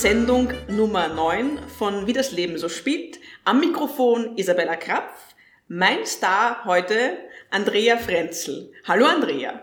Sendung 0.00 0.50
Nummer 0.66 1.08
9 1.08 1.58
von 1.76 2.06
Wie 2.06 2.14
das 2.14 2.32
Leben 2.32 2.56
so 2.56 2.70
spielt. 2.70 3.18
Am 3.44 3.60
Mikrofon 3.60 4.34
Isabella 4.38 4.76
Krapf. 4.76 5.34
Mein 5.68 6.06
Star 6.06 6.64
heute 6.64 7.18
Andrea 7.50 7.98
Frenzel. 7.98 8.72
Hallo 8.88 9.04
Andrea. 9.04 9.60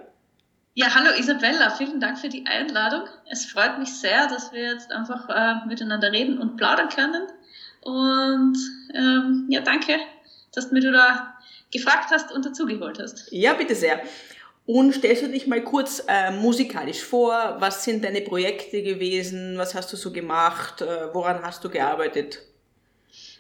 Ja, 0.75 0.93
hallo 0.93 1.09
Isabella, 1.17 1.71
vielen 1.71 1.99
Dank 1.99 2.19
für 2.19 2.29
die 2.29 2.45
Einladung. 2.45 3.09
Es 3.31 3.47
freut 3.47 3.79
mich 3.79 3.91
sehr, 3.91 4.27
dass 4.27 4.53
wir 4.53 4.73
jetzt 4.73 4.91
einfach 4.91 5.27
äh, 5.27 5.67
miteinander 5.67 6.11
reden 6.11 6.37
und 6.37 6.55
plaudern 6.55 6.89
können. 6.89 7.23
Und 7.81 8.59
ähm, 8.93 9.47
ja, 9.49 9.61
danke, 9.61 9.97
dass 10.53 10.69
du 10.69 10.75
mir 10.75 10.91
da 10.91 11.35
gefragt 11.73 12.11
hast 12.11 12.31
und 12.31 12.45
dazugeholt 12.45 12.99
hast. 12.99 13.31
Ja, 13.31 13.53
bitte 13.53 13.73
sehr. 13.73 14.03
Und 14.67 14.93
stellst 14.93 15.23
du 15.23 15.29
dich 15.29 15.47
mal 15.47 15.63
kurz 15.63 16.03
äh, 16.09 16.29
musikalisch 16.29 17.01
vor? 17.01 17.55
Was 17.59 17.85
sind 17.85 18.03
deine 18.03 18.19
Projekte 18.19 18.83
gewesen? 18.83 19.57
Was 19.57 19.73
hast 19.73 19.93
du 19.93 19.95
so 19.97 20.11
gemacht? 20.11 20.81
Äh, 20.81 21.13
woran 21.13 21.41
hast 21.41 21.63
du 21.63 21.69
gearbeitet? 21.69 22.39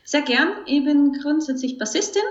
Sehr 0.05 0.21
gern. 0.21 0.47
Ich 0.65 0.85
bin 0.85 1.11
grundsätzlich 1.21 1.77
Bassistin 1.77 2.23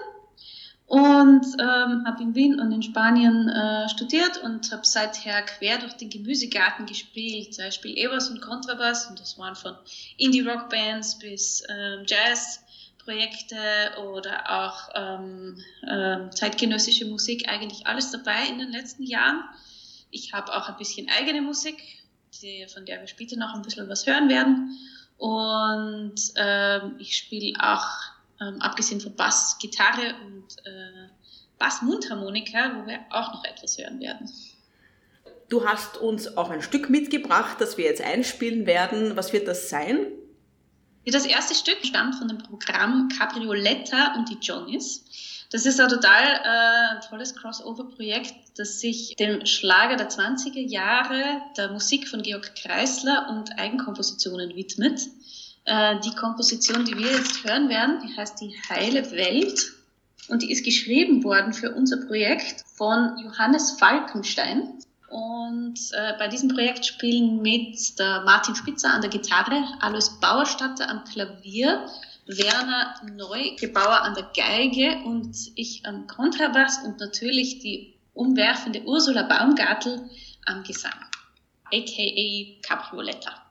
und 0.87 1.45
ähm, 1.61 2.05
habe 2.07 2.23
in 2.23 2.35
Wien 2.35 2.59
und 2.59 2.73
in 2.73 2.83
Spanien 2.83 3.51
äh, 3.51 3.87
studiert 3.91 4.43
und 4.43 4.73
habe 4.73 4.87
seither 4.87 5.43
quer 5.43 5.77
durch 5.77 5.93
den 5.99 6.09
Gemüsegarten 6.09 6.87
gespielt. 6.87 7.59
Ich 7.59 7.75
spiele 7.75 7.97
E-Bass 7.97 8.31
und 8.31 8.41
Kontrabass 8.41 9.11
und 9.11 9.21
das 9.21 9.37
waren 9.37 9.57
von 9.57 9.75
Indie-Rock-Bands 10.17 11.19
bis 11.19 11.63
ähm, 11.69 12.05
Jazz 12.07 12.65
Projekte 13.07 13.57
oder 14.11 14.51
auch 14.51 14.91
ähm, 14.95 15.57
äh, 15.83 16.29
zeitgenössische 16.31 17.07
Musik, 17.07 17.49
eigentlich 17.49 17.87
alles 17.87 18.11
dabei 18.11 18.47
in 18.51 18.59
den 18.59 18.73
letzten 18.73 19.05
Jahren. 19.05 19.45
Ich 20.11 20.33
habe 20.33 20.53
auch 20.53 20.69
ein 20.69 20.77
bisschen 20.77 21.09
eigene 21.09 21.41
Musik, 21.41 21.77
die, 22.43 22.67
von 22.67 22.85
der 22.85 23.01
wir 23.01 23.07
später 23.07 23.37
noch 23.37 23.55
ein 23.55 23.63
bisschen 23.63 23.89
was 23.89 24.07
hören 24.07 24.29
werden. 24.29 24.77
Und 25.19 26.21
ähm, 26.35 26.97
ich 26.99 27.17
spiele 27.17 27.57
auch, 27.61 27.87
ähm, 28.41 28.61
abgesehen 28.61 29.01
von 29.01 29.15
Bass, 29.15 29.57
Gitarre 29.61 30.15
und 30.27 30.59
äh, 30.67 31.09
Bass-Mundharmonika, 31.59 32.73
wo 32.77 32.87
wir 32.87 32.99
auch 33.11 33.33
noch 33.33 33.45
etwas 33.45 33.79
hören 33.79 34.01
werden. 34.01 34.29
Du 35.49 35.65
hast 35.65 35.97
uns 35.97 36.37
auch 36.37 36.51
ein 36.51 36.61
Stück 36.61 36.91
mitgebracht, 36.91 37.61
das 37.61 37.79
wir 37.79 37.85
jetzt 37.85 38.03
einspielen 38.03 38.67
werden. 38.67 39.17
Was 39.17 39.33
wird 39.33 39.47
das 39.47 39.71
sein? 39.71 40.09
Das 41.07 41.25
erste 41.25 41.55
Stück 41.55 41.79
stammt 41.85 42.17
von 42.17 42.27
dem 42.27 42.39
Programm 42.39 43.09
Cabrioletta 43.17 44.15
und 44.17 44.29
die 44.29 44.39
Johnnies. 44.41 45.05
Das 45.53 45.65
ist 45.65 45.81
ein 45.81 45.89
total 45.89 46.25
äh, 46.25 47.09
tolles 47.09 47.37
Crossover-Projekt, 47.37 48.35
das 48.57 48.81
sich 48.81 49.15
dem 49.17 49.47
Schlager 49.47 49.97
der 49.97 50.11
20er 50.11 50.59
Jahre, 50.59 51.23
der 51.57 51.71
Musik 51.71 52.09
von 52.09 52.23
Georg 52.23 52.57
Kreisler 52.57 53.29
und 53.31 53.57
Eigenkompositionen 53.57 54.57
widmet. 54.57 55.01
Äh, 55.65 56.01
die 56.01 56.15
Komposition, 56.17 56.85
die 56.85 56.99
wir 56.99 57.13
jetzt 57.13 57.45
hören 57.45 57.69
werden, 57.69 58.01
die 58.05 58.17
heißt 58.17 58.41
Die 58.41 58.57
heile 58.69 59.09
Welt 59.13 59.73
und 60.29 60.43
die 60.43 60.51
ist 60.51 60.65
geschrieben 60.65 61.23
worden 61.23 61.53
für 61.53 61.73
unser 61.73 61.99
Projekt 61.99 62.65
von 62.75 63.17
Johannes 63.19 63.73
Falkenstein. 63.79 64.81
Und 65.09 65.79
äh, 65.93 66.15
bei 66.19 66.29
diesem 66.29 66.49
Projekt 66.49 66.85
spielen 66.85 67.41
mit 67.41 67.99
der 67.99 68.23
Martin 68.23 68.57
Spitzer 68.57 68.93
an 68.93 69.01
der 69.01 69.11
Gitarre, 69.11 69.63
Alois 69.81 70.19
Bauerstatter 70.21 70.89
am 70.89 71.05
Klavier, 71.05 71.87
Werner 72.27 72.95
Neugebauer 73.15 74.03
an 74.03 74.15
der 74.15 74.29
Geige 74.37 75.05
und 75.05 75.37
ich 75.55 75.87
am 75.87 76.09
Kontrabass 76.09 76.79
und 76.85 76.99
natürlich 76.99 77.61
die 77.61 77.95
umwerfende 78.15 78.83
Ursula 78.83 79.23
Baumgartel 79.23 80.11
am 80.45 80.65
Gesang, 80.65 80.99
aka 81.73 82.61
Caprioletta. 82.63 83.46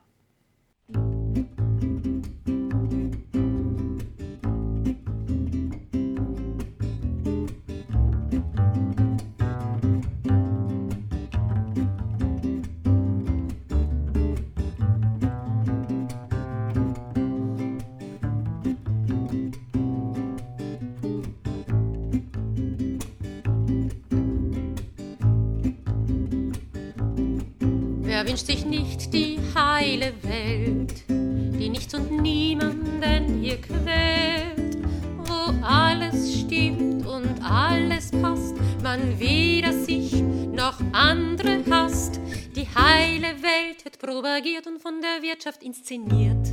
Wer 28.15 28.25
wünscht 28.25 28.45
sich 28.45 28.65
nicht 28.65 29.13
die 29.13 29.37
heile 29.53 30.13
Welt, 30.21 31.03
die 31.09 31.67
nichts 31.67 31.93
und 31.95 32.21
niemanden 32.21 33.41
hier 33.41 33.59
quält, 33.59 34.77
wo 35.25 35.53
alles 35.61 36.39
stimmt 36.39 37.05
und 37.05 37.43
alles 37.43 38.11
passt, 38.11 38.55
man 38.81 39.19
weder 39.19 39.73
sich 39.73 40.13
noch 40.13 40.79
andere 40.93 41.61
hasst. 41.69 42.21
Die 42.55 42.65
heile 42.73 43.35
Welt 43.43 43.83
wird 43.83 43.99
propagiert 43.99 44.65
und 44.65 44.81
von 44.81 45.01
der 45.01 45.21
Wirtschaft 45.21 45.61
inszeniert. 45.61 46.47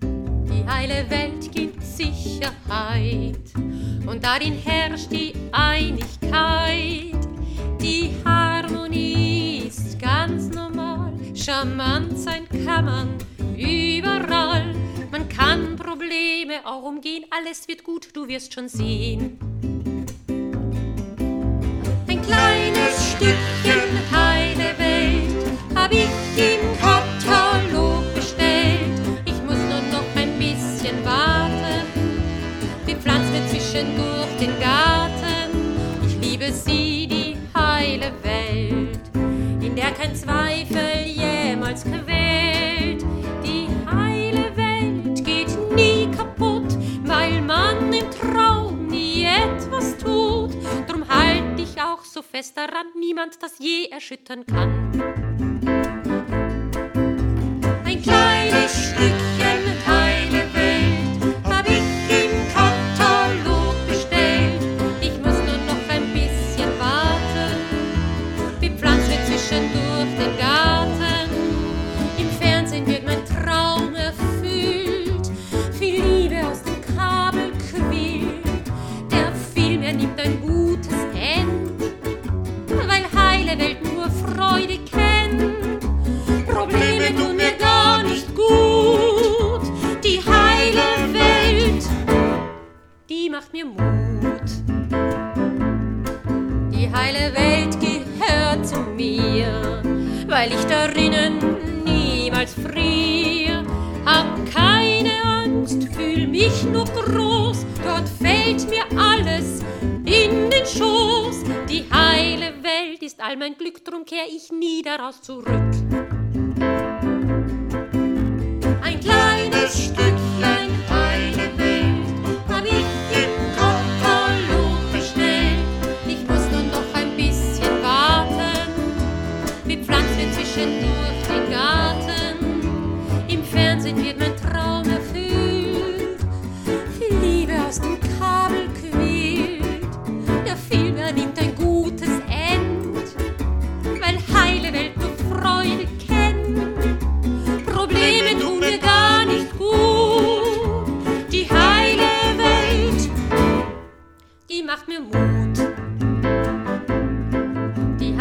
Die 0.00 0.66
heile 0.66 1.10
Welt 1.10 1.52
gibt 1.52 1.82
Sicherheit 1.82 3.36
und 4.06 4.24
darin 4.24 4.54
herrscht 4.64 5.12
die 5.12 5.34
Einigkeit. 5.52 7.18
Die 7.82 8.12
Harmonie 8.24 8.37
charmant 11.48 12.18
sein 12.18 12.46
kann 12.66 12.84
man 12.84 13.08
überall. 13.56 14.74
Man 15.10 15.26
kann 15.30 15.76
Probleme 15.76 16.56
auch 16.66 16.82
umgehen, 16.82 17.24
alles 17.30 17.66
wird 17.66 17.84
gut, 17.84 18.08
du 18.12 18.28
wirst 18.28 18.52
schon 18.52 18.68
sehen. 18.68 19.38
Ein 22.06 22.20
kleines 22.20 23.12
Stückchen 23.12 23.88
heile 24.12 24.78
Welt 24.78 25.48
hab 25.74 25.90
ich 25.90 26.10
im 26.36 26.60
Katalog 26.78 28.04
bestellt. 28.14 29.00
Ich 29.24 29.42
muss 29.44 29.56
nur 29.56 29.82
noch 29.90 30.08
ein 30.16 30.38
bisschen 30.38 31.02
warten, 31.02 31.86
bepflanzt 32.84 33.32
mir 33.32 33.46
zwischendurch 33.46 34.36
den 34.38 34.52
Garten. 34.60 35.48
Ich 36.06 36.28
liebe 36.28 36.52
sie, 36.52 37.06
die 37.06 37.36
heile 37.58 38.12
Welt, 38.22 39.00
in 39.62 39.74
der 39.74 39.92
kein 39.92 40.14
Zweifel 40.14 41.07
jemals 41.68 41.84
quält. 41.84 43.04
Die 43.44 43.68
heile 43.90 44.56
Welt 44.56 45.24
geht 45.24 45.56
nie 45.74 46.10
kaputt, 46.10 46.76
weil 47.04 47.40
man 47.42 47.92
im 47.92 48.10
Traum 48.10 48.86
nie 48.86 49.24
etwas 49.24 49.96
tut. 49.98 50.50
Drum 50.88 51.06
halt 51.08 51.58
dich 51.58 51.80
auch 51.80 52.04
so 52.04 52.22
fest 52.22 52.56
daran, 52.56 52.86
niemand 52.98 53.42
das 53.42 53.58
je 53.58 53.86
erschüttern 53.90 54.46
kann. 54.46 54.90
Ein 57.84 58.02
kleines 58.02 58.90
Stückchen 58.90 59.27
certaines 80.18 80.40
bouches. 80.40 80.57
Ich 114.38 114.52
nie 114.52 114.82
daraus 114.82 115.20
zurück. 115.20 116.27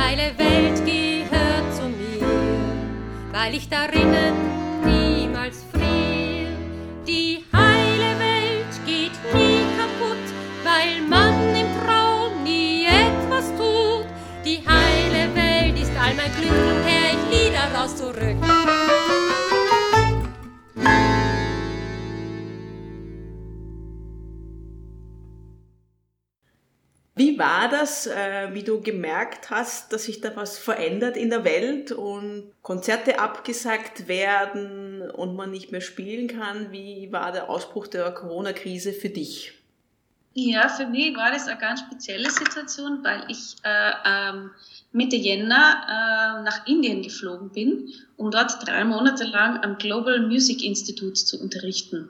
Heile 0.07 0.37
Welt 0.37 0.85
gehört 0.85 1.75
zu 1.75 1.83
mir, 1.83 2.25
weil 3.33 3.55
ich 3.55 3.67
darinnen 3.67 4.35
niemals 4.85 5.65
frier. 5.71 6.47
Die 7.05 7.43
heile 7.51 8.11
Welt 8.17 8.73
geht 8.85 9.11
nie 9.33 9.65
kaputt, 9.77 10.27
weil 10.63 11.01
man 11.09 11.33
im 11.55 11.67
Traum 11.83 12.43
nie 12.43 12.85
etwas 12.85 13.47
tut. 13.57 14.05
Die 14.45 14.61
heile 14.65 15.35
Welt 15.35 15.77
ist 15.77 15.91
all 16.01 16.13
mein 16.13 16.31
Glück 16.39 16.51
und 16.51 16.83
her 16.87 17.11
ich 17.11 17.49
nie 17.49 17.51
daraus 17.51 17.95
zurück. 17.97 19.06
Das, 27.77 28.07
äh, 28.07 28.53
wie 28.53 28.63
du 28.63 28.81
gemerkt 28.81 29.49
hast, 29.49 29.93
dass 29.93 30.05
sich 30.05 30.21
da 30.21 30.35
was 30.35 30.57
verändert 30.57 31.17
in 31.17 31.29
der 31.29 31.43
Welt 31.43 31.91
und 31.91 32.51
Konzerte 32.61 33.19
abgesagt 33.19 34.07
werden 34.07 35.09
und 35.11 35.35
man 35.35 35.51
nicht 35.51 35.71
mehr 35.71 35.81
spielen 35.81 36.27
kann? 36.27 36.71
Wie 36.71 37.11
war 37.11 37.31
der 37.31 37.49
Ausbruch 37.49 37.87
der 37.87 38.11
Corona-Krise 38.11 38.93
für 38.93 39.09
dich? 39.09 39.53
Ja, 40.33 40.69
für 40.69 40.85
mich 40.85 41.15
war 41.15 41.31
das 41.31 41.47
eine 41.47 41.59
ganz 41.59 41.79
spezielle 41.79 42.29
Situation, 42.29 43.03
weil 43.03 43.23
ich 43.27 43.55
äh, 43.63 43.91
ähm, 44.05 44.51
Mitte 44.91 45.15
Jänner 45.15 45.81
äh, 45.87 46.43
nach 46.43 46.67
Indien 46.67 47.01
geflogen 47.01 47.49
bin, 47.49 47.91
um 48.17 48.29
dort 48.29 48.67
drei 48.67 48.83
Monate 48.85 49.23
lang 49.23 49.63
am 49.63 49.79
Global 49.79 50.19
Music 50.27 50.63
Institute 50.63 51.13
zu 51.13 51.41
unterrichten. 51.41 52.09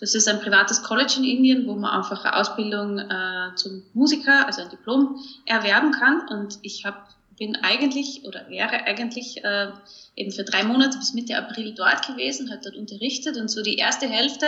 Das 0.00 0.14
ist 0.14 0.26
ein 0.28 0.40
privates 0.40 0.82
College 0.82 1.14
in 1.18 1.24
Indien, 1.24 1.66
wo 1.66 1.74
man 1.74 1.90
einfach 1.90 2.24
eine 2.24 2.36
Ausbildung 2.36 2.98
äh, 2.98 3.54
zum 3.54 3.82
Musiker, 3.92 4.46
also 4.46 4.62
ein 4.62 4.70
Diplom, 4.70 5.20
erwerben 5.44 5.92
kann. 5.92 6.26
Und 6.28 6.58
ich 6.62 6.86
hab, 6.86 7.08
bin 7.38 7.56
eigentlich 7.56 8.24
oder 8.24 8.48
wäre 8.48 8.84
eigentlich 8.84 9.44
äh, 9.44 9.68
eben 10.16 10.32
für 10.32 10.44
drei 10.44 10.64
Monate 10.64 10.96
bis 10.98 11.12
Mitte 11.12 11.36
April 11.36 11.74
dort 11.74 12.06
gewesen, 12.06 12.50
hat 12.50 12.64
dort 12.64 12.76
unterrichtet 12.76 13.36
und 13.36 13.48
so 13.48 13.62
die 13.62 13.76
erste 13.76 14.08
Hälfte 14.08 14.46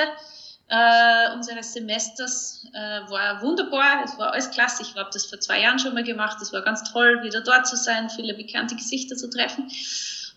äh, 0.68 1.34
unseres 1.34 1.74
Semesters 1.74 2.66
äh, 2.72 3.10
war 3.10 3.42
wunderbar. 3.42 4.02
Es 4.04 4.16
war 4.18 4.32
alles 4.32 4.50
klasse. 4.50 4.82
Ich 4.82 4.94
habe 4.94 5.10
das 5.12 5.26
vor 5.26 5.38
zwei 5.38 5.60
Jahren 5.60 5.78
schon 5.78 5.92
mal 5.92 6.02
gemacht. 6.02 6.38
Es 6.40 6.52
war 6.52 6.62
ganz 6.62 6.82
toll, 6.90 7.22
wieder 7.22 7.42
dort 7.42 7.66
zu 7.66 7.76
sein, 7.76 8.08
viele 8.08 8.32
bekannte 8.32 8.74
Gesichter 8.74 9.16
zu 9.16 9.28
treffen. 9.28 9.68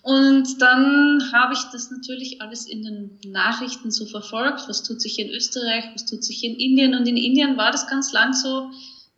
Und 0.06 0.62
dann 0.62 1.32
habe 1.34 1.56
ich 1.56 1.62
das 1.72 1.90
natürlich 1.90 2.40
alles 2.40 2.68
in 2.68 2.84
den 2.84 3.20
Nachrichten 3.26 3.90
so 3.90 4.06
verfolgt. 4.06 4.70
Was 4.70 4.84
tut 4.84 5.02
sich 5.02 5.18
in 5.18 5.32
Österreich, 5.32 5.86
was 5.96 6.06
tut 6.06 6.24
sich 6.24 6.44
in 6.44 6.56
Indien? 6.58 6.94
Und 6.94 7.08
in 7.08 7.18
Indien 7.18 7.58
war 7.58 7.72
das 7.72 7.88
ganz 7.88 8.14
lang 8.14 8.32
so 8.34 8.70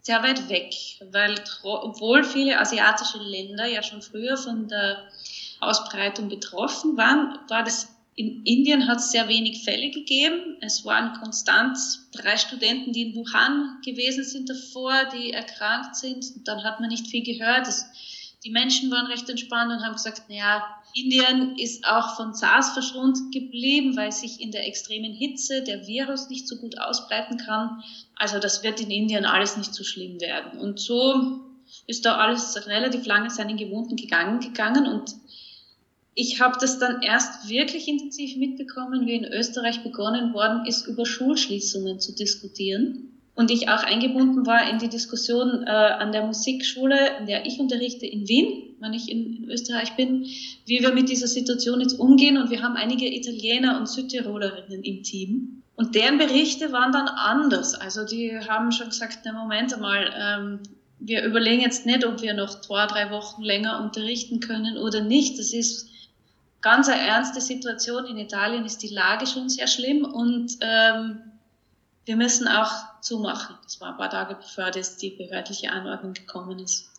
sehr 0.01 0.23
weit 0.23 0.47
weg, 0.47 0.73
weil 1.11 1.35
obwohl 1.63 2.23
viele 2.23 2.57
asiatische 2.57 3.17
Länder 3.17 3.65
ja 3.65 3.83
schon 3.83 4.01
früher 4.01 4.37
von 4.37 4.69
der 4.69 5.03
Ausbreitung 5.59 6.29
betroffen 6.29 6.95
waren, 6.95 7.37
war 7.49 7.65
das 7.65 7.89
in 8.15 8.43
Indien 8.45 8.87
hat 8.87 8.97
es 8.97 9.11
sehr 9.11 9.27
wenig 9.27 9.63
Fälle 9.63 9.91
gegeben. 9.91 10.57
Es 10.61 10.85
waren 10.85 11.19
konstant 11.21 11.77
drei 12.13 12.37
Studenten, 12.37 12.91
die 12.91 13.03
in 13.03 13.15
Wuhan 13.15 13.79
gewesen 13.85 14.23
sind 14.23 14.49
davor, 14.49 14.93
die 15.13 15.33
erkrankt 15.33 15.97
sind. 15.97 16.47
Dann 16.47 16.63
hat 16.63 16.79
man 16.79 16.89
nicht 16.89 17.07
viel 17.07 17.23
gehört. 17.23 17.67
Das, 17.67 17.85
die 18.43 18.51
Menschen 18.51 18.91
waren 18.91 19.07
recht 19.07 19.29
entspannt 19.29 19.71
und 19.71 19.83
haben 19.83 19.93
gesagt, 19.93 20.29
naja, 20.29 20.63
Indien 20.93 21.57
ist 21.57 21.85
auch 21.85 22.15
von 22.15 22.33
SARS 22.33 22.71
verschont 22.73 23.17
geblieben, 23.31 23.95
weil 23.97 24.11
sich 24.11 24.39
in 24.39 24.51
der 24.51 24.67
extremen 24.67 25.13
Hitze 25.13 25.63
der 25.63 25.87
Virus 25.87 26.29
nicht 26.29 26.47
so 26.47 26.57
gut 26.57 26.79
ausbreiten 26.79 27.37
kann. 27.37 27.81
Also 28.15 28.39
das 28.39 28.63
wird 28.63 28.79
in 28.79 28.91
Indien 28.91 29.25
alles 29.25 29.57
nicht 29.57 29.73
so 29.73 29.83
schlimm 29.83 30.21
werden. 30.21 30.59
Und 30.59 30.79
so 30.79 31.41
ist 31.87 32.05
da 32.05 32.17
alles 32.17 32.67
relativ 32.67 33.05
lange 33.05 33.29
seinen 33.29 33.57
gewohnten 33.57 33.95
gegangen 33.95 34.39
gegangen 34.39 34.87
und 34.87 35.15
ich 36.19 36.41
habe 36.41 36.57
das 36.59 36.79
dann 36.79 37.03
erst 37.03 37.47
wirklich 37.47 37.87
intensiv 37.87 38.37
mitbekommen, 38.37 39.05
wie 39.05 39.13
in 39.13 39.25
Österreich 39.25 39.83
begonnen 39.83 40.33
worden 40.33 40.65
ist, 40.65 40.87
über 40.87 41.05
Schulschließungen 41.05 41.99
zu 41.99 42.15
diskutieren 42.15 43.16
und 43.37 43.51
ich 43.51 43.69
auch 43.69 43.83
eingebunden 43.83 44.47
war 44.47 44.67
in 44.67 44.79
die 44.79 44.89
Diskussion 44.89 45.63
äh, 45.67 45.69
an 45.69 46.11
der 46.11 46.25
Musikschule, 46.25 47.17
an 47.17 47.27
der 47.27 47.45
ich 47.45 47.59
unterrichte 47.59 48.07
in 48.07 48.27
Wien, 48.27 48.75
wenn 48.79 48.93
ich 48.93 49.11
in, 49.11 49.43
in, 49.43 49.51
Österreich 49.51 49.95
bin, 49.95 50.25
wie 50.65 50.81
wir 50.81 50.91
mit 50.91 51.07
dieser 51.07 51.27
Situation 51.27 51.79
jetzt 51.79 51.99
umgehen. 51.99 52.37
Und 52.37 52.49
wir 52.49 52.63
haben 52.63 52.75
einige 52.75 53.05
Italiener 53.05 53.77
und 53.77 53.87
Südtirolerinnen 53.87 54.83
im 54.83 55.03
Team. 55.03 55.61
Und 55.75 55.93
deren 55.93 56.17
Berichte 56.17 56.71
waren 56.71 56.91
dann 56.91 57.07
anders. 57.07 57.75
Also 57.75 58.05
die 58.05 58.35
haben 58.39 58.71
schon 58.71 58.89
gesagt, 58.89 59.19
na 59.23 59.33
Moment 59.33 59.71
einmal, 59.71 60.11
ähm, 60.17 60.59
wir 60.99 61.23
überlegen 61.23 61.61
jetzt 61.61 61.85
nicht, 61.85 62.07
ob 62.07 62.23
wir 62.23 62.33
noch 62.33 62.59
zwei, 62.61 62.87
drei 62.87 63.11
Wochen 63.11 63.43
länger 63.43 63.83
unterrichten 63.83 64.39
können 64.39 64.79
oder 64.79 65.01
nicht. 65.01 65.37
Das 65.37 65.53
ist 65.53 65.87
ganz 66.61 66.89
eine 66.89 66.99
ernste 66.99 67.39
Situation. 67.39 68.05
In 68.05 68.17
Italien 68.17 68.65
ist 68.65 68.81
die 68.81 68.91
Lage 68.91 69.27
schon 69.27 69.47
sehr 69.47 69.67
schlimm 69.67 70.05
und 70.05 70.57
ähm, 70.61 71.21
wir 72.07 72.15
müssen 72.15 72.47
auch 72.47 73.01
zumachen. 73.01 73.57
Das 73.63 73.81
war 73.81 73.91
ein 73.91 73.97
paar 73.97 74.09
Tage 74.09 74.35
bevor 74.35 74.71
das 74.71 74.95
die 74.95 75.09
behördliche 75.09 75.71
Anordnung 75.71 76.13
gekommen 76.13 76.57
ist. 76.59 76.89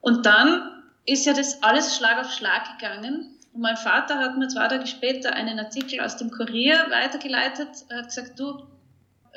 Und 0.00 0.26
dann 0.26 0.82
ist 1.06 1.26
ja 1.26 1.32
das 1.32 1.62
alles 1.62 1.96
Schlag 1.96 2.18
auf 2.18 2.32
Schlag 2.32 2.78
gegangen. 2.78 3.36
Und 3.52 3.60
mein 3.60 3.76
Vater 3.76 4.18
hat 4.18 4.36
mir 4.36 4.48
zwei 4.48 4.66
Tage 4.66 4.86
später 4.88 5.32
einen 5.32 5.60
Artikel 5.60 6.00
aus 6.00 6.16
dem 6.16 6.30
Kurier 6.30 6.86
weitergeleitet. 6.90 7.68
Er 7.88 7.98
hat 7.98 8.06
gesagt, 8.06 8.38
du, 8.38 8.66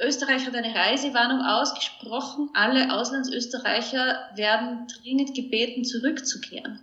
Österreich 0.02 0.46
hat 0.48 0.56
eine 0.56 0.74
Reisewarnung 0.74 1.42
ausgesprochen. 1.42 2.50
Alle 2.56 2.92
Auslandsösterreicher 2.92 4.30
werden 4.36 4.88
dringend 4.88 5.36
gebeten, 5.36 5.84
zurückzukehren. 5.84 6.80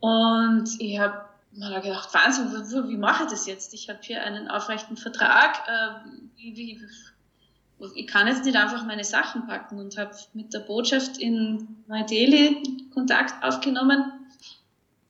Und 0.00 0.68
ich 0.78 0.98
habe 0.98 1.24
mir 1.52 1.80
gedacht, 1.80 2.12
Wahnsinn, 2.12 2.52
wie, 2.52 2.88
wie 2.90 2.98
mache 2.98 3.24
ich 3.24 3.30
das 3.30 3.46
jetzt? 3.46 3.72
Ich 3.72 3.88
habe 3.88 4.00
hier 4.02 4.22
einen 4.22 4.48
aufrechten 4.48 4.98
Vertrag. 4.98 5.66
Äh, 5.66 6.10
wie, 6.36 6.56
wie, 6.56 6.80
ich 7.94 8.06
kann 8.06 8.26
jetzt 8.26 8.44
nicht 8.44 8.56
einfach 8.56 8.84
meine 8.84 9.04
Sachen 9.04 9.46
packen 9.46 9.78
und 9.78 9.98
habe 9.98 10.14
mit 10.34 10.54
der 10.54 10.60
Botschaft 10.60 11.18
in 11.18 11.84
Neu-Delhi 11.88 12.62
Kontakt 12.92 13.42
aufgenommen, 13.42 14.04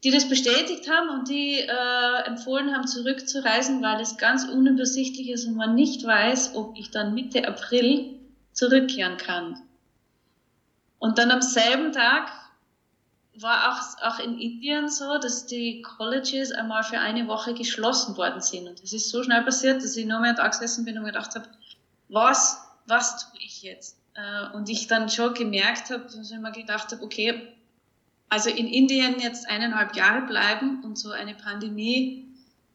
die 0.05 0.11
das 0.11 0.29
bestätigt 0.29 0.91
haben 0.91 1.11
und 1.11 1.29
die 1.29 1.61
äh, 1.61 2.27
empfohlen 2.27 2.75
haben, 2.75 2.87
zurückzureisen, 2.87 3.83
weil 3.83 4.01
es 4.01 4.17
ganz 4.17 4.45
unübersichtlich 4.45 5.31
ist 5.31 5.47
und 5.47 5.57
man 5.57 5.75
nicht 5.75 6.05
weiß, 6.05 6.55
ob 6.55 6.77
ich 6.77 6.91
dann 6.91 7.15
Mitte 7.15 7.47
April 7.47 8.19
zurückkehren 8.53 9.17
kann. 9.17 9.61
Und 10.99 11.19
dann 11.19 11.31
am 11.31 11.43
selben 11.43 11.93
Tag 11.93 12.31
war 13.35 13.71
auch, 13.71 14.03
auch 14.03 14.19
in 14.19 14.39
Indien 14.39 14.89
so, 14.89 15.19
dass 15.19 15.47
die 15.47 15.83
Colleges 15.83 16.53
einmal 16.53 16.83
für 16.83 16.99
eine 16.99 17.29
Woche 17.29 17.55
geschlossen 17.55 18.17
worden 18.17 18.41
sind. 18.41 18.69
Und 18.69 18.83
es 18.83 18.93
ist 18.93 19.11
so 19.11 19.23
schnell 19.23 19.43
passiert, 19.43 19.83
dass 19.83 19.97
ich 19.97 20.07
nur 20.07 20.21
mehr 20.21 20.35
da 20.35 20.47
gesessen 20.49 20.85
bin 20.85 20.99
und 20.99 21.05
gedacht 21.05 21.35
habe, 21.35 21.49
was, 22.13 22.61
was 22.87 23.31
tue 23.31 23.41
ich 23.41 23.63
jetzt? 23.63 23.97
Äh, 24.15 24.55
und 24.55 24.69
ich 24.69 24.87
dann 24.87 25.09
schon 25.09 25.35
gemerkt 25.35 25.91
habe, 25.91 26.05
dass 26.05 26.31
ich 26.31 26.39
mir 26.39 26.53
gedacht 26.53 26.93
habe, 26.93 27.03
okay, 27.03 27.49
also 28.29 28.51
in 28.51 28.67
Indien 28.67 29.21
jetzt 29.21 29.49
eineinhalb 29.49 29.97
Jahre 29.97 30.27
bleiben 30.27 30.83
und 30.85 30.99
so 30.99 31.11
eine 31.11 31.35
Pandemie 31.35 32.27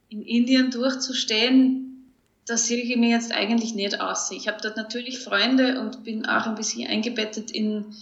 in 0.09 0.21
Indien 0.21 0.71
durchzustehen, 0.71 2.13
das 2.45 2.67
sehe 2.67 2.81
ich 2.81 2.95
mir 2.95 3.09
jetzt 3.09 3.31
eigentlich 3.31 3.73
nicht 3.73 3.99
aus. 3.99 4.31
Ich 4.31 4.47
habe 4.47 4.57
dort 4.61 4.77
natürlich 4.77 5.19
Freunde 5.19 5.81
und 5.81 6.03
bin 6.03 6.25
auch 6.25 6.45
ein 6.45 6.55
bisschen 6.55 6.87
eingebettet 6.87 7.51
in 7.51 7.93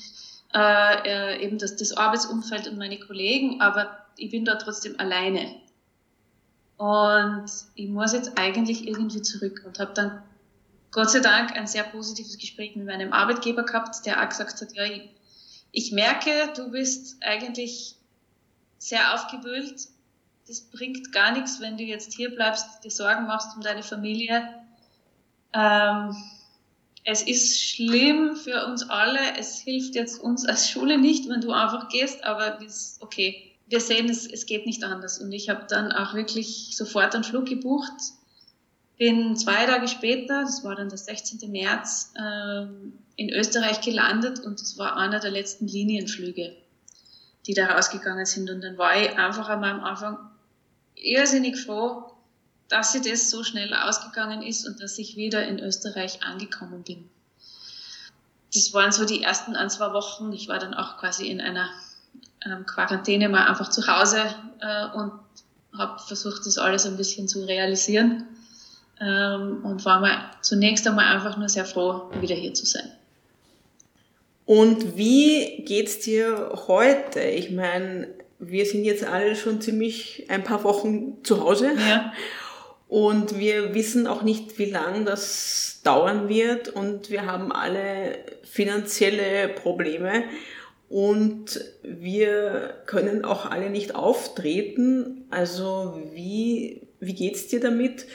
äh, 0.54 1.36
äh, 1.36 1.44
eben 1.44 1.58
das, 1.58 1.76
das 1.76 1.98
Arbeitsumfeld 1.98 2.68
und 2.68 2.78
meine 2.78 3.00
Kollegen, 3.00 3.60
aber 3.60 4.06
ich 4.16 4.32
bin 4.32 4.46
dort 4.46 4.62
trotzdem 4.62 4.98
alleine. 5.00 5.56
Und 6.78 7.46
ich 7.76 7.90
muss 7.90 8.14
jetzt 8.14 8.38
eigentlich 8.38 8.88
irgendwie 8.88 9.22
zurück 9.22 9.64
und 9.66 9.80
habe 9.80 9.94
dann 9.94 10.22
Gott 10.96 11.12
sei 11.12 11.20
Dank 11.20 11.58
ein 11.58 11.68
sehr 11.68 11.84
positives 11.84 12.38
Gespräch 12.38 12.78
mit 12.78 12.86
meinem 12.86 13.12
Arbeitgeber 13.12 13.64
gehabt, 13.64 14.06
der 14.06 14.24
auch 14.24 14.30
gesagt 14.30 14.62
hat, 14.62 14.74
ja, 14.76 14.86
ich, 14.86 15.10
ich 15.74 15.92
merke, 15.92 16.32
du 16.56 16.72
bist 16.72 17.18
eigentlich 17.22 17.98
sehr 18.78 19.14
aufgewühlt. 19.14 19.90
Das 20.48 20.62
bringt 20.62 21.12
gar 21.12 21.34
nichts, 21.34 21.60
wenn 21.60 21.76
du 21.76 21.84
jetzt 21.84 22.14
hier 22.14 22.34
bleibst, 22.34 22.82
dir 22.86 22.92
Sorgen 22.92 23.28
machst 23.28 23.58
um 23.58 23.62
deine 23.62 23.84
Familie. 23.84 24.48
Ähm, 25.52 26.16
es 27.04 27.24
ist 27.24 27.62
schlimm 27.62 28.38
für 28.38 28.66
uns 28.66 28.90
alle. 28.90 29.38
Es 29.38 29.60
hilft 29.60 29.96
jetzt 29.96 30.22
uns 30.22 30.46
als 30.46 30.70
Schule 30.70 30.98
nicht, 30.98 31.28
wenn 31.28 31.42
du 31.42 31.52
einfach 31.52 31.90
gehst, 31.90 32.24
aber 32.24 32.62
ist 32.62 33.02
okay. 33.02 33.52
Wir 33.68 33.82
sehen, 33.82 34.08
es, 34.08 34.26
es 34.26 34.46
geht 34.46 34.66
nicht 34.66 34.82
anders. 34.86 35.20
Und 35.20 35.34
ich 35.34 35.50
habe 35.50 35.66
dann 35.68 35.92
auch 35.92 36.14
wirklich 36.14 36.70
sofort 36.74 37.16
einen 37.16 37.26
Flug 37.26 37.48
gebucht 37.48 37.92
bin 38.98 39.36
zwei 39.36 39.66
Tage 39.66 39.88
später, 39.88 40.44
das 40.44 40.64
war 40.64 40.76
dann 40.76 40.90
der 40.90 40.98
16. 40.98 41.52
März, 41.52 42.14
ähm, 42.18 42.94
in 43.18 43.30
Österreich 43.30 43.82
gelandet 43.82 44.40
und 44.40 44.62
das 44.62 44.78
war 44.78 44.98
einer 44.98 45.20
der 45.20 45.32
letzten 45.32 45.68
Linienflüge, 45.68 46.56
die 47.46 47.54
da 47.54 47.68
rausgegangen 47.68 48.26
sind. 48.26 48.50
Und 48.50 48.62
dann 48.62 48.78
war 48.78 49.00
ich 49.00 49.18
einfach 49.18 49.48
einmal 49.50 49.72
am 49.72 49.84
Anfang 49.84 50.18
irrsinnig 50.96 51.58
froh, 51.58 52.12
dass 52.68 52.92
sie 52.92 53.02
das 53.02 53.30
so 53.30 53.44
schnell 53.44 53.74
ausgegangen 53.74 54.42
ist 54.42 54.68
und 54.68 54.82
dass 54.82 54.98
ich 54.98 55.16
wieder 55.16 55.46
in 55.46 55.60
Österreich 55.60 56.24
angekommen 56.24 56.84
bin. 56.84 57.10
Das 58.54 58.74
waren 58.74 58.92
so 58.92 59.06
die 59.06 59.24
ersten 59.24 59.56
ein, 59.56 59.70
zwei 59.70 59.94
Wochen. 59.94 60.32
Ich 60.32 60.48
war 60.48 60.60
dann 60.60 60.74
auch 60.74 60.98
quasi 60.98 61.28
in 61.28 61.42
einer 61.42 61.70
ähm, 62.46 62.66
Quarantäne 62.66 63.30
mal 63.30 63.46
einfach 63.46 63.70
zu 63.70 63.86
Hause 63.88 64.24
äh, 64.62 64.88
und 64.88 65.12
habe 65.78 66.00
versucht, 66.00 66.46
das 66.46 66.58
alles 66.58 66.86
ein 66.86 66.98
bisschen 66.98 67.28
zu 67.28 67.46
realisieren 67.46 68.26
ähm, 69.02 69.64
und 69.64 69.86
war 69.86 70.00
mal 70.00 70.32
zunächst 70.42 70.88
einmal 70.88 71.16
einfach 71.16 71.38
nur 71.38 71.50
sehr 71.50 71.66
froh, 71.66 72.04
wieder 72.22 72.36
hier 72.36 72.54
zu 72.54 72.66
sein. 72.66 72.90
Und 74.46 74.96
wie 74.96 75.64
geht's 75.66 76.00
dir 76.00 76.52
heute? 76.68 77.22
Ich 77.22 77.50
meine, 77.52 78.08
wir 78.40 78.66
sind 78.66 78.84
jetzt 78.84 79.04
alle 79.04 79.36
schon 79.36 79.60
ziemlich 79.60 80.26
ein 80.30 80.44
paar 80.44 80.64
Wochen 80.64 81.24
zu 81.24 81.44
Hause. 81.44 81.72
Ja. 81.90 82.14
Und 82.88 83.40
wir 83.40 83.74
wissen 83.74 84.06
auch 84.06 84.22
nicht, 84.22 84.60
wie 84.60 84.66
lange 84.66 85.04
das 85.04 85.82
dauern 85.84 86.30
wird. 86.30 86.70
Und 86.70 87.10
wir 87.10 87.26
haben 87.26 87.52
alle 87.52 88.20
finanzielle 88.44 89.50
Probleme. 89.50 90.24
Und 90.88 91.62
wir 91.82 92.76
können 92.86 93.26
auch 93.26 93.50
alle 93.50 93.72
nicht 93.72 93.96
auftreten. 93.96 95.26
Also 95.32 96.00
wie, 96.14 96.82
wie 97.00 97.16
geht's 97.16 97.48
dir 97.48 97.60
damit? 97.60 98.06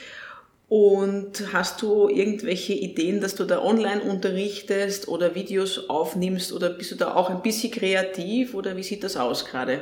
Und 0.71 1.53
hast 1.53 1.83
du 1.83 2.09
irgendwelche 2.09 2.75
Ideen, 2.75 3.21
dass 3.21 3.35
du 3.35 3.45
da 3.45 3.61
online 3.61 4.03
unterrichtest 4.03 5.09
oder 5.09 5.35
Videos 5.35 5.89
aufnimmst 5.89 6.53
oder 6.53 6.71
bist 6.71 6.93
du 6.93 6.95
da 6.95 7.17
auch 7.17 7.29
ein 7.29 7.43
bisschen 7.43 7.73
kreativ 7.73 8.55
oder 8.55 8.77
wie 8.77 8.85
sieht 8.85 9.03
das 9.03 9.17
aus 9.17 9.45
gerade? 9.45 9.81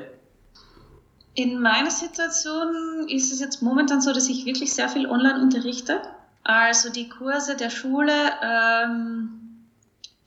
In 1.34 1.60
meiner 1.60 1.90
Situation 1.90 3.06
ist 3.06 3.30
es 3.34 3.40
jetzt 3.40 3.60
momentan 3.60 4.00
so, 4.00 4.14
dass 4.14 4.30
ich 4.30 4.46
wirklich 4.46 4.72
sehr 4.72 4.88
viel 4.88 5.06
online 5.06 5.42
unterrichte. 5.42 6.00
Also 6.42 6.90
die 6.90 7.10
Kurse 7.10 7.54
der 7.54 7.68
Schule, 7.68 8.14
ähm, 8.42 9.28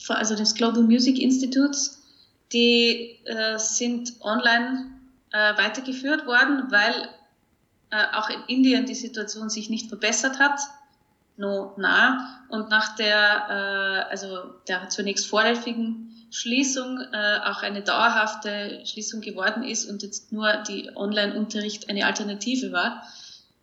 also 0.09 0.35
des 0.35 0.53
Global 0.53 0.83
Music 0.83 1.17
Institutes, 1.17 2.03
die 2.53 3.17
äh, 3.25 3.57
sind 3.57 4.13
online 4.21 4.91
äh, 5.31 5.57
weitergeführt 5.57 6.27
worden, 6.27 6.65
weil 6.69 7.09
äh, 7.91 8.15
auch 8.15 8.29
in 8.29 8.41
Indien 8.48 8.86
die 8.86 8.95
Situation 8.95 9.50
sich 9.50 9.69
nicht 9.69 9.88
verbessert 9.88 10.39
hat, 10.39 10.60
no 11.38 11.74
nah. 11.77 12.43
Und 12.50 12.69
nach 12.69 12.95
der, 12.95 14.07
äh, 14.07 14.12
also 14.12 14.55
der 14.67 14.89
zunächst 14.89 15.27
vorläufigen 15.27 16.12
Schließung 16.31 17.00
äh, 17.12 17.39
auch 17.43 17.62
eine 17.62 17.81
dauerhafte 17.81 18.81
Schließung 18.86 19.19
geworden 19.19 19.63
ist 19.63 19.89
und 19.89 20.01
jetzt 20.01 20.31
nur 20.31 20.53
die 20.67 20.89
Online-Unterricht 20.95 21.89
eine 21.89 22.05
Alternative 22.05 22.71
war. 22.71 23.03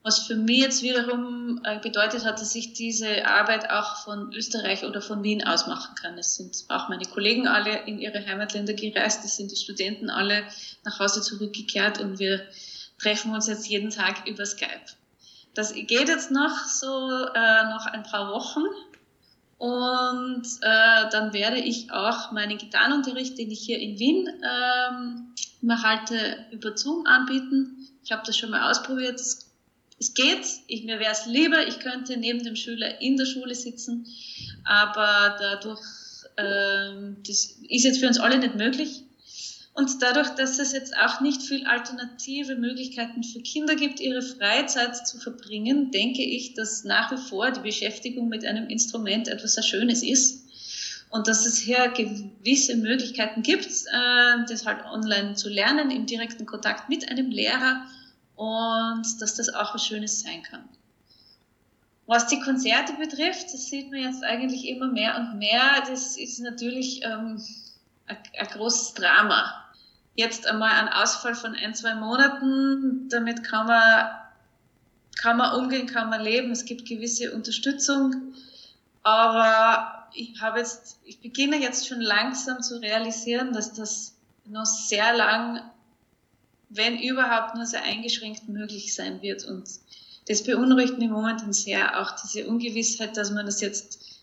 Was 0.02 0.20
für 0.20 0.37
mich 0.37 0.61
jetzt 0.61 0.82
wiederum 0.82 1.61
äh, 1.64 1.78
bedeutet 1.80 2.25
hat, 2.25 2.40
dass 2.40 2.54
ich 2.54 2.75
diese 2.75 3.26
Arbeit 3.26 3.70
auch 3.70 4.04
von 4.04 4.32
Österreich 4.32 4.85
oder 4.85 5.00
von 5.00 5.23
Wien 5.23 5.47
aus 5.47 5.66
machen 5.66 5.94
kann. 5.97 6.16
Es 6.18 6.37
sind 6.37 6.64
auch 6.68 6.88
meine 6.88 7.04
Kollegen 7.04 7.49
alle 7.49 7.87
in 7.87 7.99
ihre 7.99 8.25
Heimatländer 8.25 8.75
gereist, 8.75 9.25
es 9.25 9.37
sind 9.37 9.50
die 9.50 9.56
Studenten 9.56 10.08
alle 10.11 10.44
nach 10.85 11.00
Hause 11.00 11.23
zurückgekehrt 11.23 12.00
und 12.00 12.18
wir 12.18 12.42
treffen 13.00 13.32
uns 13.32 13.46
jetzt 13.46 13.68
jeden 13.68 13.90
Tag 13.90 14.26
über 14.26 14.44
Skype. 14.44 14.84
Das 15.54 15.74
geht 15.74 16.08
jetzt 16.08 16.30
noch 16.30 16.64
so 16.66 16.86
äh, 17.34 17.64
noch 17.64 17.86
ein 17.86 18.02
paar 18.02 18.32
Wochen 18.32 18.64
und 19.58 20.44
äh, 20.62 21.10
dann 21.10 21.32
werde 21.32 21.58
ich 21.58 21.90
auch 21.90 22.30
meinen 22.30 22.58
Gitarrenunterricht, 22.58 23.36
den 23.38 23.50
ich 23.50 23.60
hier 23.60 23.80
in 23.80 23.98
Wien 23.98 24.28
ähm, 24.28 25.34
immer 25.60 25.82
halte, 25.82 26.46
über 26.52 26.76
Zoom 26.76 27.06
anbieten. 27.06 27.88
Ich 28.04 28.12
habe 28.12 28.22
das 28.24 28.36
schon 28.36 28.50
mal 28.50 28.70
ausprobiert. 28.70 29.18
Es, 29.18 29.44
geht. 30.14 30.46
Ich, 30.68 30.84
mir 30.84 31.00
wäre 31.00 31.10
es 31.10 31.26
lieber, 31.26 31.66
ich 31.66 31.80
könnte 31.80 32.16
neben 32.16 32.44
dem 32.44 32.54
Schüler 32.54 33.00
in 33.00 33.16
der 33.16 33.26
Schule 33.26 33.56
sitzen, 33.56 34.06
aber 34.62 35.36
dadurch, 35.40 35.80
ähm, 36.36 37.16
das 37.26 37.58
ist 37.68 37.82
jetzt 37.82 37.98
für 37.98 38.06
uns 38.06 38.20
alle 38.20 38.38
nicht 38.38 38.54
möglich. 38.54 39.02
Und 39.78 40.02
dadurch, 40.02 40.30
dass 40.30 40.58
es 40.58 40.73
jetzt 40.73 40.97
auch 40.97 41.20
nicht 41.20 41.40
viel 41.40 41.64
alternative 41.64 42.56
Möglichkeiten 42.56 43.23
für 43.23 43.38
Kinder 43.38 43.76
gibt, 43.76 44.00
ihre 44.00 44.23
Freizeit 44.23 45.06
zu 45.06 45.18
verbringen, 45.18 45.92
denke 45.92 46.20
ich, 46.20 46.54
dass 46.54 46.82
nach 46.82 47.12
wie 47.12 47.16
vor 47.16 47.52
die 47.52 47.61
Beschäftigung 47.61 48.28
mit 48.28 48.44
einem 48.44 48.68
Instrument 48.68 49.28
etwas 49.28 49.54
sehr 49.54 49.62
Schönes 49.62 50.02
ist. 50.02 50.42
Und 51.11 51.28
dass 51.28 51.47
es 51.47 51.58
hier 51.58 51.90
gewisse 51.90 52.75
Möglichkeiten 52.75 53.42
gibt, 53.42 53.68
äh, 53.68 54.44
das 54.49 54.66
halt 54.66 54.85
online 54.85 55.37
zu 55.37 55.49
lernen, 55.49 55.92
im 55.92 56.06
direkten 56.06 56.44
Kontakt 56.44 56.88
mit 56.88 57.08
einem 57.08 57.30
Lehrer 57.30 57.87
und 58.35 59.04
dass 59.20 59.37
das 59.37 59.49
auch 59.49 59.75
was 59.75 59.87
Schönes 59.87 60.23
sein 60.23 60.42
kann. 60.42 60.68
Was 62.06 62.26
die 62.26 62.40
Konzerte 62.40 62.94
betrifft, 62.94 63.54
das 63.54 63.66
sieht 63.66 63.92
man 63.92 64.00
jetzt 64.00 64.25
eigentlich 64.25 64.66
immer 64.66 64.88
mehr 64.88 65.16
und 65.18 65.38
mehr. 65.38 65.85
Das 65.88 66.16
ist 66.16 66.40
natürlich 66.40 67.04
ähm, 67.04 67.40
ein, 68.08 68.16
ein 68.40 68.47
großes 68.49 68.94
Drama 68.94 69.66
jetzt 70.18 70.48
einmal 70.48 70.72
einen 70.72 70.88
Ausfall 70.88 71.37
von 71.37 71.54
ein, 71.54 71.76
zwei 71.76 71.94
Monaten, 71.94 73.08
damit 73.08 73.44
kann 73.44 73.68
man, 73.68 74.08
kann 75.16 75.37
man 75.37 75.54
umgehen, 75.54 75.87
kann 75.87 76.10
man 76.10 76.20
leben. 76.20 76.50
Es 76.50 76.64
gibt 76.64 76.88
gewisse 76.88 77.32
Unterstützung. 77.32 78.34
Aber 79.04 80.08
ich 80.12 80.40
habe 80.40 80.58
jetzt, 80.58 80.98
ich 81.04 81.20
beginne 81.20 81.60
jetzt 81.60 81.87
schon 81.87 82.00
langsam 82.00 82.60
zu 82.62 82.82
realisieren, 82.82 83.52
dass 83.52 83.75
das 83.75 84.16
noch 84.44 84.66
sehr 84.66 85.16
lang, 85.16 85.60
wenn 86.68 86.98
überhaupt 86.98 87.54
nur 87.54 87.66
sehr 87.66 87.84
eingeschränkt 87.84 88.48
möglich 88.48 88.96
sein 88.96 89.22
wird. 89.22 89.44
Und 89.44 89.68
das 90.26 90.42
beunruhigt 90.42 90.98
mich 90.98 91.10
momentan 91.10 91.52
sehr, 91.52 92.00
auch 92.00 92.10
diese 92.20 92.48
Ungewissheit, 92.48 93.16
dass 93.16 93.30
man 93.30 93.46
das 93.46 93.60
jetzt 93.60 94.17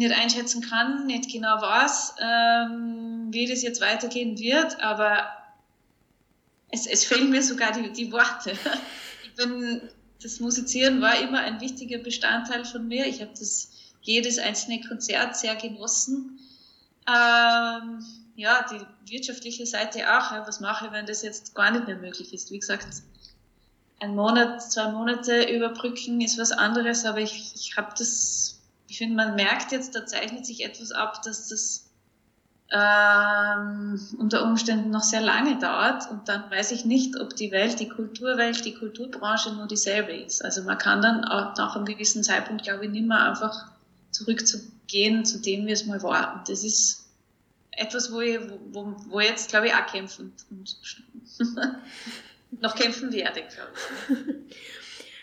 nicht 0.00 0.14
einschätzen 0.14 0.62
kann, 0.62 1.06
nicht 1.06 1.30
genau 1.30 1.60
weiß, 1.60 2.14
ähm, 2.20 3.28
wie 3.30 3.46
das 3.46 3.62
jetzt 3.62 3.82
weitergehen 3.82 4.38
wird, 4.38 4.80
aber 4.80 5.28
es, 6.70 6.86
es 6.86 7.04
fehlen 7.04 7.28
mir 7.30 7.42
sogar 7.42 7.72
die, 7.72 7.92
die 7.92 8.10
Worte. 8.10 8.52
Ich 9.22 9.46
bin, 9.46 9.80
das 10.22 10.40
Musizieren 10.40 11.00
war 11.00 11.18
immer 11.18 11.38
ein 11.38 11.60
wichtiger 11.60 11.98
Bestandteil 11.98 12.64
von 12.64 12.88
mir. 12.88 13.06
Ich 13.06 13.20
habe 13.22 13.30
das 13.30 13.70
jedes 14.02 14.38
einzelne 14.38 14.80
Konzert 14.80 15.36
sehr 15.36 15.54
genossen. 15.54 16.40
Ähm, 17.06 18.04
ja, 18.34 18.66
die 18.70 19.10
wirtschaftliche 19.10 19.64
Seite 19.66 20.00
auch. 20.00 20.32
Ja, 20.32 20.44
was 20.46 20.60
mache 20.60 20.86
ich, 20.86 20.92
wenn 20.92 21.06
das 21.06 21.22
jetzt 21.22 21.54
gar 21.54 21.70
nicht 21.70 21.86
mehr 21.86 21.96
möglich 21.96 22.34
ist? 22.34 22.50
Wie 22.50 22.58
gesagt, 22.58 22.88
ein 24.00 24.14
Monat, 24.14 24.60
zwei 24.60 24.90
Monate 24.90 25.44
überbrücken 25.54 26.20
ist 26.20 26.36
was 26.38 26.52
anderes, 26.52 27.06
aber 27.06 27.20
ich, 27.20 27.54
ich 27.54 27.76
habe 27.76 27.94
das 27.96 28.59
ich 28.90 28.98
finde, 28.98 29.14
man 29.14 29.36
merkt 29.36 29.70
jetzt, 29.70 29.94
da 29.94 30.04
zeichnet 30.04 30.44
sich 30.44 30.64
etwas 30.64 30.90
ab, 30.90 31.22
dass 31.22 31.46
das 31.48 31.86
ähm, 32.72 34.00
unter 34.18 34.42
Umständen 34.42 34.90
noch 34.90 35.04
sehr 35.04 35.20
lange 35.20 35.60
dauert 35.60 36.10
und 36.10 36.28
dann 36.28 36.50
weiß 36.50 36.72
ich 36.72 36.84
nicht, 36.84 37.18
ob 37.20 37.36
die 37.36 37.52
Welt, 37.52 37.78
die 37.78 37.88
Kulturwelt, 37.88 38.64
die 38.64 38.74
Kulturbranche 38.74 39.54
nur 39.54 39.68
dieselbe 39.68 40.12
ist. 40.12 40.44
Also 40.44 40.64
man 40.64 40.76
kann 40.76 41.02
dann 41.02 41.24
auch 41.24 41.56
nach 41.56 41.76
einem 41.76 41.84
gewissen 41.84 42.24
Zeitpunkt, 42.24 42.64
glaube 42.64 42.86
ich, 42.86 42.90
nicht 42.90 43.06
mehr 43.06 43.30
einfach 43.30 43.70
zurückzugehen 44.10 45.24
zu 45.24 45.40
dem, 45.40 45.66
wie 45.66 45.72
es 45.72 45.86
mal 45.86 46.02
war. 46.02 46.34
Und 46.34 46.48
das 46.48 46.64
ist 46.64 47.06
etwas, 47.70 48.12
wo 48.12 48.20
ich, 48.20 48.40
wo, 48.72 48.96
wo 49.06 49.20
jetzt, 49.20 49.50
glaube 49.50 49.68
ich, 49.68 49.74
auch 49.74 49.86
kämpfen 49.86 50.32
und 50.50 50.76
noch 52.60 52.74
kämpfen 52.74 53.12
werde, 53.12 53.42
glaube 53.42 53.72
ich. 54.08 54.56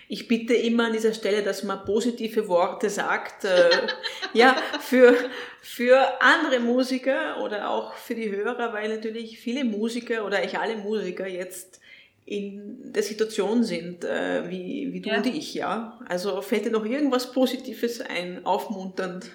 Ich 0.09 0.27
bitte 0.27 0.53
immer 0.53 0.85
an 0.85 0.93
dieser 0.93 1.13
Stelle, 1.13 1.43
dass 1.43 1.63
man 1.63 1.83
positive 1.83 2.47
Worte 2.47 2.89
sagt. 2.89 3.43
Äh, 3.43 3.69
ja, 4.33 4.55
für, 4.79 5.15
für 5.61 6.21
andere 6.21 6.59
Musiker 6.59 7.41
oder 7.41 7.69
auch 7.69 7.93
für 7.93 8.15
die 8.15 8.31
Hörer, 8.31 8.73
weil 8.73 8.89
natürlich 8.93 9.39
viele 9.39 9.65
Musiker 9.65 10.25
oder 10.25 10.43
ich 10.43 10.57
alle 10.57 10.77
Musiker 10.77 11.27
jetzt 11.27 11.81
in 12.25 12.91
der 12.91 13.03
Situation 13.03 13.63
sind, 13.63 14.03
äh, 14.03 14.49
wie, 14.49 14.91
wie 14.91 15.01
du 15.01 15.09
ja. 15.09 15.17
und 15.17 15.25
ich, 15.25 15.53
ja. 15.53 15.97
Also 16.07 16.41
fällt 16.41 16.65
dir 16.65 16.71
noch 16.71 16.85
irgendwas 16.85 17.31
Positives 17.31 18.01
ein, 18.01 18.45
aufmunternd? 18.45 19.31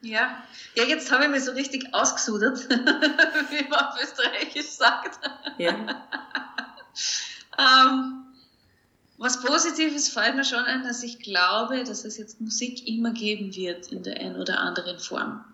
Ja, 0.00 0.44
ja 0.74 0.84
jetzt 0.84 1.10
habe 1.12 1.24
ich 1.24 1.30
mich 1.30 1.44
so 1.44 1.52
richtig 1.52 1.94
ausgesudert, 1.94 2.68
wie 2.68 3.68
man 3.68 3.80
auf 3.80 4.02
Österreichisch 4.02 4.66
sagt. 4.66 5.18
Ja. 5.58 6.08
ähm, 7.58 8.23
was 9.18 9.40
Positives 9.40 10.08
fällt 10.08 10.34
mir 10.34 10.44
schon 10.44 10.64
ein, 10.64 10.82
dass 10.82 11.02
ich 11.02 11.20
glaube, 11.20 11.84
dass 11.84 12.04
es 12.04 12.18
jetzt 12.18 12.40
Musik 12.40 12.86
immer 12.86 13.12
geben 13.12 13.54
wird 13.54 13.92
in 13.92 14.02
der 14.02 14.18
einen 14.20 14.36
oder 14.36 14.60
anderen 14.60 14.98
Form. 14.98 15.44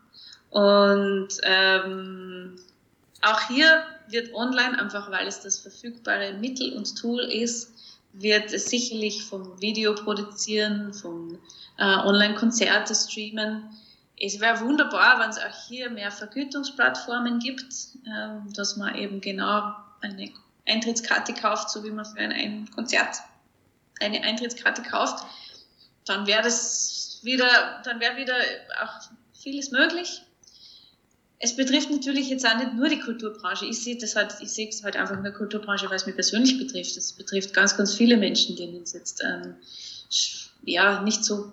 Und 0.51 1.29
ähm, 1.43 2.57
auch 3.23 3.41
hier 3.49 3.85
wird 4.09 4.35
online, 4.35 4.79
einfach 4.81 5.11
weil 5.11 5.27
es 5.27 5.41
das 5.41 5.59
verfügbare 5.59 6.33
Mittel 6.35 6.73
und 6.73 6.99
Tool 6.99 7.21
ist, 7.21 7.73
wird 8.13 8.53
es 8.53 8.67
sicherlich 8.71 9.23
vom 9.25 9.61
Video 9.61 9.95
produzieren, 9.95 10.93
vom 10.93 11.39
äh, 11.79 11.85
Online-Konzerte 11.85 12.95
streamen. 12.95 13.63
Es 14.19 14.41
wäre 14.41 14.61
wunderbar, 14.61 15.21
wenn 15.21 15.31
es 15.31 15.39
auch 15.39 15.69
hier 15.69 15.91
mehr 15.91 16.11
Vergütungsplattformen 16.11 17.39
gibt, 17.39 17.73
äh, 18.07 18.53
dass 18.55 18.77
man 18.77 18.97
eben 18.97 19.21
genau 19.21 19.75
eine 20.01 20.31
Eintrittskarte 20.67 21.35
kauft, 21.35 21.71
so 21.71 21.85
wie 21.85 21.91
man 21.91 22.05
für 22.05 22.19
ein 22.19 22.69
Konzert 22.75 23.17
eine 24.01 24.23
Eintrittskarte 24.23 24.83
kauft, 24.83 25.25
dann 26.07 26.27
wäre 26.27 26.43
das 26.43 27.21
wieder, 27.23 27.81
dann 27.85 28.01
wäre 28.01 28.17
wieder 28.17 28.37
auch 28.83 29.11
vieles 29.35 29.71
möglich. 29.71 30.23
es 31.39 31.57
betrifft 31.57 31.91
natürlich 31.91 32.29
jetzt 32.29 32.47
auch 32.47 32.57
nicht 32.57 32.75
nur 32.75 32.89
die 32.89 33.01
Kulturbranche. 33.01 33.65
Ich 33.65 33.83
sehe 33.83 33.97
das 33.97 34.15
halt, 34.17 34.37
ich 34.41 34.51
sehe 34.51 34.69
es 34.69 34.83
halt 34.83 34.97
einfach 34.97 35.17
in 35.17 35.23
der 35.23 35.33
Kulturbranche, 35.33 35.89
weil 35.89 35.97
es 35.97 36.07
mich 36.07 36.15
persönlich 36.15 36.59
betrifft. 36.59 36.97
Es 36.97 37.13
betrifft 37.13 37.55
ganz, 37.55 37.77
ganz 37.77 37.95
viele 37.95 38.17
Menschen, 38.17 38.57
denen 38.57 38.83
es 38.83 38.93
jetzt 38.93 39.23
ähm, 39.25 39.55
ja 40.65 41.03
nicht 41.03 41.25
so 41.25 41.53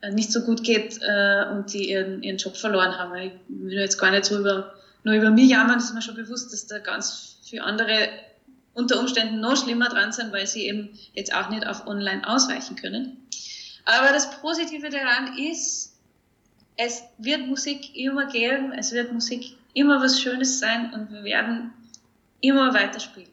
äh, 0.00 0.12
nicht 0.12 0.32
so 0.32 0.42
gut 0.42 0.62
geht 0.62 1.00
äh, 1.02 1.46
und 1.50 1.72
die 1.72 1.90
ihren, 1.90 2.22
ihren 2.22 2.36
Job 2.36 2.56
verloren 2.56 2.96
haben. 2.96 3.16
Ich 3.16 3.32
will 3.48 3.78
jetzt 3.78 3.98
gar 3.98 4.12
nicht 4.12 4.26
so 4.26 4.38
über, 4.38 4.74
nur 5.02 5.14
über 5.14 5.30
mich 5.30 5.50
jammern, 5.50 5.78
das 5.78 5.86
ist 5.86 5.94
mir 5.94 6.02
schon 6.02 6.14
bewusst, 6.14 6.52
dass 6.52 6.66
da 6.66 6.78
ganz 6.78 7.38
viele 7.42 7.64
andere 7.64 8.08
unter 8.78 9.00
Umständen 9.00 9.40
noch 9.40 9.56
schlimmer 9.56 9.88
dran 9.88 10.12
sind, 10.12 10.32
weil 10.32 10.46
sie 10.46 10.66
eben 10.66 10.90
jetzt 11.12 11.34
auch 11.34 11.50
nicht 11.50 11.66
auf 11.66 11.86
online 11.88 12.26
ausweichen 12.26 12.76
können. 12.76 13.16
Aber 13.84 14.12
das 14.12 14.40
Positive 14.40 14.88
daran 14.88 15.36
ist, 15.36 15.98
es 16.76 17.02
wird 17.18 17.46
Musik 17.48 17.96
immer 17.96 18.26
geben, 18.26 18.72
es 18.72 18.92
wird 18.92 19.12
Musik 19.12 19.56
immer 19.74 20.00
was 20.00 20.20
Schönes 20.20 20.60
sein 20.60 20.92
und 20.94 21.10
wir 21.10 21.24
werden 21.24 21.72
immer 22.40 22.72
weiterspielen. 22.72 23.30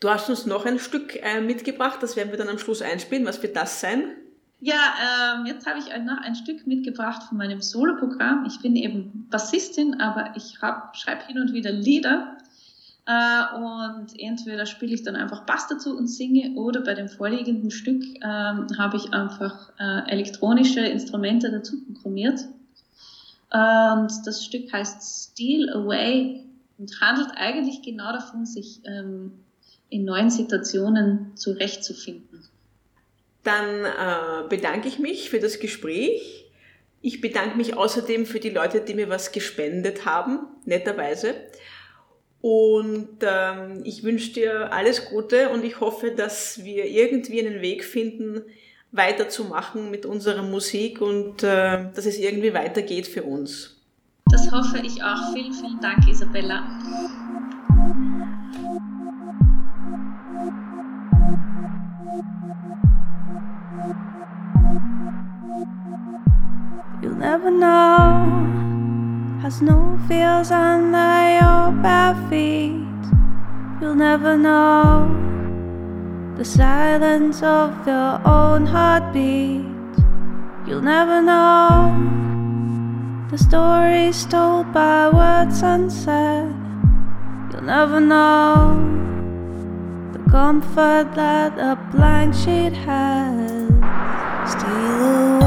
Du 0.00 0.10
hast 0.10 0.28
uns 0.28 0.44
noch 0.44 0.66
ein 0.66 0.78
Stück 0.78 1.16
äh, 1.22 1.40
mitgebracht, 1.40 2.02
das 2.02 2.16
werden 2.16 2.30
wir 2.30 2.38
dann 2.38 2.50
am 2.50 2.58
Schluss 2.58 2.82
einspielen. 2.82 3.24
Was 3.24 3.42
wird 3.42 3.56
das 3.56 3.80
sein? 3.80 4.12
Ja, 4.60 5.38
ähm, 5.38 5.46
jetzt 5.46 5.66
habe 5.66 5.78
ich 5.78 5.86
noch 6.04 6.20
ein 6.22 6.34
Stück 6.34 6.66
mitgebracht 6.66 7.22
von 7.22 7.38
meinem 7.38 7.62
Soloprogramm. 7.62 8.44
Ich 8.46 8.60
bin 8.60 8.76
eben 8.76 9.26
Bassistin, 9.30 10.00
aber 10.02 10.34
ich 10.36 10.58
schreibe 10.58 11.26
hin 11.26 11.38
und 11.38 11.54
wieder 11.54 11.72
Lieder. 11.72 12.36
Äh, 13.06 13.56
und 13.56 14.18
entweder 14.18 14.66
spiele 14.66 14.94
ich 14.94 15.04
dann 15.04 15.14
einfach 15.14 15.46
Bass 15.46 15.68
dazu 15.68 15.96
und 15.96 16.08
singe 16.08 16.54
oder 16.56 16.80
bei 16.80 16.94
dem 16.94 17.08
vorliegenden 17.08 17.70
Stück 17.70 18.02
ähm, 18.16 18.66
habe 18.78 18.96
ich 18.96 19.12
einfach 19.12 19.70
äh, 19.78 20.10
elektronische 20.10 20.80
Instrumente 20.80 21.50
dazu 21.50 21.76
programmiert. 21.84 22.40
Und 23.48 24.26
das 24.26 24.44
Stück 24.44 24.72
heißt 24.72 25.30
Steal 25.30 25.70
Away 25.70 26.44
und 26.78 27.00
handelt 27.00 27.30
eigentlich 27.36 27.80
genau 27.80 28.12
davon, 28.12 28.44
sich 28.44 28.80
ähm, 28.84 29.32
in 29.88 30.04
neuen 30.04 30.30
Situationen 30.30 31.36
zurechtzufinden. 31.36 32.42
Dann 33.44 33.84
äh, 33.84 34.48
bedanke 34.48 34.88
ich 34.88 34.98
mich 34.98 35.30
für 35.30 35.38
das 35.38 35.60
Gespräch. 35.60 36.50
Ich 37.00 37.20
bedanke 37.20 37.56
mich 37.56 37.76
außerdem 37.76 38.26
für 38.26 38.40
die 38.40 38.50
Leute, 38.50 38.80
die 38.80 38.94
mir 38.94 39.08
was 39.08 39.30
gespendet 39.30 40.04
haben, 40.04 40.40
netterweise. 40.64 41.34
Und 42.40 43.18
ähm, 43.22 43.82
ich 43.84 44.04
wünsche 44.04 44.32
dir 44.32 44.72
alles 44.72 45.06
Gute 45.06 45.48
und 45.48 45.64
ich 45.64 45.80
hoffe, 45.80 46.10
dass 46.10 46.64
wir 46.64 46.84
irgendwie 46.86 47.44
einen 47.44 47.60
Weg 47.60 47.84
finden, 47.84 48.42
weiterzumachen 48.92 49.90
mit 49.90 50.06
unserer 50.06 50.42
Musik 50.42 51.00
und 51.00 51.42
äh, 51.42 51.90
dass 51.94 52.06
es 52.06 52.18
irgendwie 52.18 52.54
weitergeht 52.54 53.06
für 53.06 53.22
uns. 53.24 53.76
Das 54.30 54.50
hoffe 54.50 54.78
ich 54.84 55.02
auch. 55.02 55.32
Vielen, 55.32 55.52
vielen 55.52 55.80
Dank, 55.80 56.08
Isabella. 56.08 56.64
You'll 67.02 67.14
never 67.14 67.50
know 67.50 68.45
snow 69.50 69.98
feels 70.08 70.50
under 70.50 71.38
your 71.40 71.70
bare 71.82 72.14
feet. 72.28 73.04
You'll 73.80 73.94
never 73.94 74.36
know 74.36 75.06
the 76.36 76.44
silence 76.44 77.42
of 77.42 77.86
your 77.86 78.20
own 78.26 78.66
heartbeat. 78.66 79.64
You'll 80.66 80.82
never 80.82 81.22
know 81.22 81.94
the 83.30 83.38
stories 83.38 84.24
told 84.26 84.72
by 84.72 85.10
words 85.10 85.62
unsaid. 85.62 86.54
You'll 87.52 87.62
never 87.62 88.00
know 88.00 88.74
the 90.12 90.30
comfort 90.30 91.14
that 91.14 91.56
a 91.58 91.76
blank 91.92 92.34
sheet 92.34 92.72
has. 92.72 93.68
Steal 94.50 95.36
away 95.36 95.45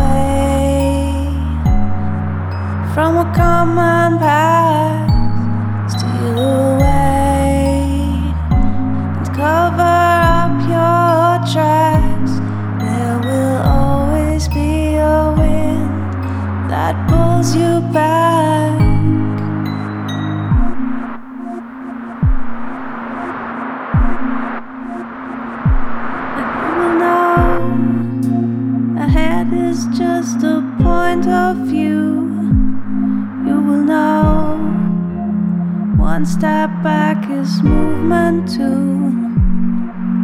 too. 38.30 39.10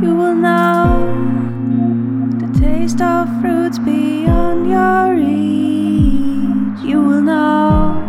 You 0.05 0.15
will 0.15 0.35
know 0.35 0.85
the 2.37 2.59
taste 2.59 3.01
of 3.01 3.27
fruits 3.41 3.79
beyond 3.79 4.69
your 4.69 5.15
reach. 5.15 6.85
You 6.87 7.01
will 7.01 7.21
know 7.21 8.03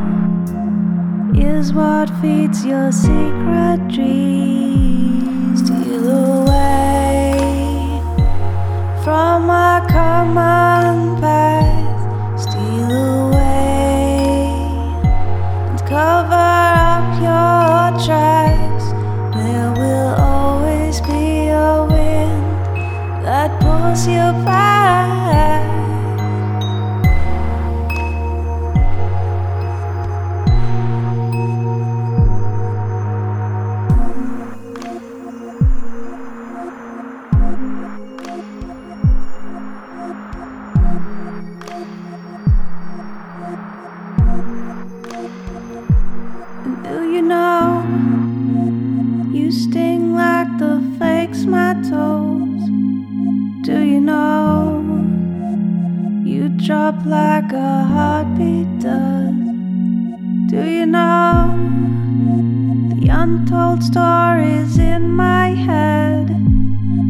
is 1.35 1.73
what 1.73 2.11
feeds 2.21 2.65
your 2.67 2.93
secret 2.93 3.89
dreams. 3.89 5.61
Steal 5.65 6.09
away 6.41 7.33
from 9.03 9.49
a 9.49 9.87
common 9.89 11.16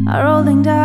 are 0.09 0.23
rolling 0.23 0.61
down 0.61 0.76